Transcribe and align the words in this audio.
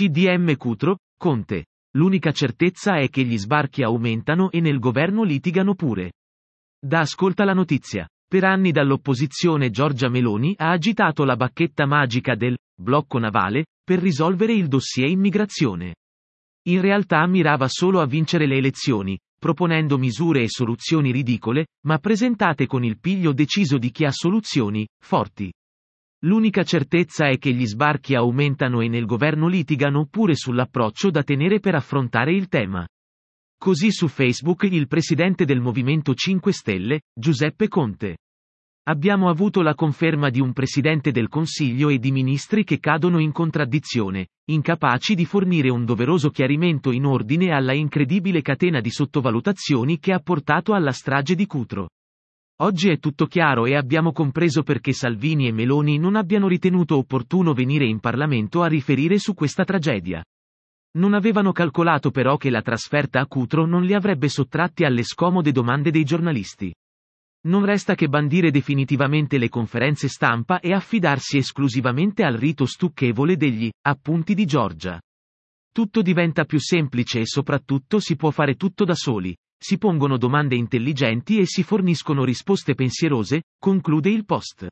CDM 0.00 0.56
Cutro, 0.56 1.00
Conte. 1.14 1.66
L'unica 1.94 2.32
certezza 2.32 2.94
è 2.94 3.10
che 3.10 3.22
gli 3.22 3.36
sbarchi 3.36 3.82
aumentano 3.82 4.50
e 4.50 4.58
nel 4.60 4.78
governo 4.78 5.24
litigano 5.24 5.74
pure. 5.74 6.12
Da 6.82 7.00
ascolta 7.00 7.44
la 7.44 7.52
notizia. 7.52 8.08
Per 8.26 8.42
anni 8.42 8.70
dall'opposizione 8.70 9.68
Giorgia 9.68 10.08
Meloni 10.08 10.54
ha 10.56 10.70
agitato 10.70 11.24
la 11.24 11.36
bacchetta 11.36 11.84
magica 11.84 12.34
del 12.34 12.56
blocco 12.80 13.18
navale 13.18 13.66
per 13.84 13.98
risolvere 13.98 14.54
il 14.54 14.68
dossier 14.68 15.10
immigrazione. 15.10 15.96
In 16.68 16.80
realtà 16.80 17.26
mirava 17.26 17.68
solo 17.68 18.00
a 18.00 18.06
vincere 18.06 18.46
le 18.46 18.56
elezioni, 18.56 19.18
proponendo 19.38 19.98
misure 19.98 20.40
e 20.40 20.48
soluzioni 20.48 21.12
ridicole, 21.12 21.66
ma 21.86 21.98
presentate 21.98 22.66
con 22.66 22.84
il 22.84 22.98
piglio 22.98 23.34
deciso 23.34 23.76
di 23.76 23.90
chi 23.90 24.06
ha 24.06 24.12
soluzioni 24.12 24.88
forti. 24.98 25.52
L'unica 26.24 26.64
certezza 26.64 27.28
è 27.28 27.38
che 27.38 27.52
gli 27.54 27.64
sbarchi 27.64 28.14
aumentano 28.14 28.82
e 28.82 28.88
nel 28.88 29.06
governo 29.06 29.48
litigano 29.48 30.06
pure 30.06 30.34
sull'approccio 30.34 31.10
da 31.10 31.22
tenere 31.22 31.60
per 31.60 31.74
affrontare 31.74 32.34
il 32.34 32.48
tema. 32.48 32.86
Così 33.58 33.90
su 33.90 34.06
Facebook 34.06 34.64
il 34.64 34.86
presidente 34.86 35.46
del 35.46 35.60
Movimento 35.60 36.14
5 36.14 36.52
Stelle, 36.52 37.00
Giuseppe 37.14 37.68
Conte. 37.68 38.18
Abbiamo 38.88 39.30
avuto 39.30 39.62
la 39.62 39.74
conferma 39.74 40.28
di 40.30 40.40
un 40.40 40.52
presidente 40.52 41.10
del 41.10 41.28
Consiglio 41.28 41.88
e 41.88 41.98
di 41.98 42.10
ministri 42.10 42.64
che 42.64 42.80
cadono 42.80 43.18
in 43.18 43.32
contraddizione, 43.32 44.28
incapaci 44.50 45.14
di 45.14 45.24
fornire 45.24 45.70
un 45.70 45.84
doveroso 45.84 46.30
chiarimento 46.30 46.90
in 46.90 47.04
ordine 47.06 47.52
alla 47.54 47.72
incredibile 47.72 48.42
catena 48.42 48.80
di 48.80 48.90
sottovalutazioni 48.90 49.98
che 49.98 50.12
ha 50.12 50.20
portato 50.20 50.74
alla 50.74 50.92
strage 50.92 51.34
di 51.34 51.46
Cutro. 51.46 51.88
Oggi 52.62 52.90
è 52.90 52.98
tutto 52.98 53.24
chiaro 53.24 53.64
e 53.64 53.74
abbiamo 53.74 54.12
compreso 54.12 54.62
perché 54.62 54.92
Salvini 54.92 55.48
e 55.48 55.52
Meloni 55.52 55.96
non 55.96 56.14
abbiano 56.14 56.46
ritenuto 56.46 56.98
opportuno 56.98 57.54
venire 57.54 57.86
in 57.86 58.00
Parlamento 58.00 58.60
a 58.60 58.66
riferire 58.66 59.18
su 59.18 59.32
questa 59.32 59.64
tragedia. 59.64 60.22
Non 60.98 61.14
avevano 61.14 61.52
calcolato 61.52 62.10
però 62.10 62.36
che 62.36 62.50
la 62.50 62.60
trasferta 62.60 63.18
a 63.18 63.26
Cutro 63.26 63.64
non 63.64 63.84
li 63.84 63.94
avrebbe 63.94 64.28
sottratti 64.28 64.84
alle 64.84 65.04
scomode 65.04 65.52
domande 65.52 65.90
dei 65.90 66.04
giornalisti. 66.04 66.70
Non 67.46 67.64
resta 67.64 67.94
che 67.94 68.08
bandire 68.08 68.50
definitivamente 68.50 69.38
le 69.38 69.48
conferenze 69.48 70.08
stampa 70.08 70.60
e 70.60 70.74
affidarsi 70.74 71.38
esclusivamente 71.38 72.24
al 72.24 72.34
rito 72.34 72.66
stucchevole 72.66 73.38
degli 73.38 73.70
appunti 73.86 74.34
di 74.34 74.44
Giorgia. 74.44 75.00
Tutto 75.72 76.02
diventa 76.02 76.44
più 76.44 76.60
semplice 76.60 77.20
e 77.20 77.26
soprattutto 77.26 78.00
si 78.00 78.16
può 78.16 78.30
fare 78.30 78.56
tutto 78.56 78.84
da 78.84 78.94
soli, 78.94 79.34
si 79.62 79.76
pongono 79.76 80.16
domande 80.16 80.56
intelligenti 80.56 81.38
e 81.38 81.46
si 81.46 81.62
forniscono 81.62 82.24
risposte 82.24 82.74
pensierose, 82.74 83.42
conclude 83.58 84.08
il 84.08 84.24
post. 84.24 84.66